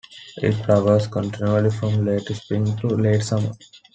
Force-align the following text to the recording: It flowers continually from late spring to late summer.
It 0.41 0.53
flowers 0.53 1.05
continually 1.05 1.69
from 1.69 2.03
late 2.05 2.25
spring 2.29 2.75
to 2.77 2.87
late 2.87 3.21
summer. 3.21 3.51